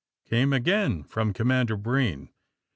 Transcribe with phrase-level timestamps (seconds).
[0.25, 2.29] came again from Commander Breen.